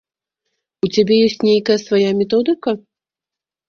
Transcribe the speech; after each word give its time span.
У 0.87 0.89
цябе 0.95 1.15
ёсць 1.27 1.39
нейкая 1.51 1.79
свая 1.85 2.11
методыка? 2.25 2.69